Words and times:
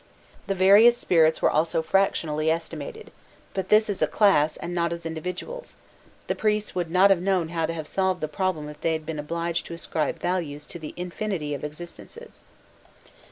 The 0.47 0.55
various 0.55 0.97
spirits 0.97 1.43
were 1.43 1.49
also 1.51 1.83
fractionally 1.83 2.49
estimated, 2.49 3.11
but 3.53 3.69
this 3.69 3.87
as 3.87 4.01
a 4.01 4.07
class, 4.07 4.57
and 4.57 4.73
not 4.73 4.91
as 4.91 5.05
individuals: 5.05 5.75
the 6.25 6.33
priests 6.33 6.73
would 6.73 6.89
not 6.89 7.11
have 7.11 7.21
known 7.21 7.49
how 7.49 7.67
to 7.67 7.73
have 7.73 7.87
solved 7.87 8.19
the 8.19 8.27
problem 8.27 8.67
if 8.67 8.81
they 8.81 8.93
had 8.93 9.05
been 9.05 9.19
obliged 9.19 9.67
to 9.67 9.75
ascribe 9.75 10.17
values 10.19 10.65
to 10.65 10.79
the 10.79 10.95
infinity 10.97 11.53
of 11.53 11.63
existences. 11.63 12.41